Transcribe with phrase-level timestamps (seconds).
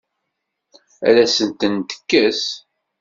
[1.07, 2.41] Ad asen-ten-tekkes?